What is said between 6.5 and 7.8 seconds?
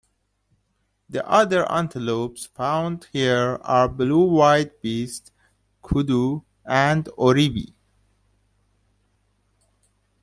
and oribi.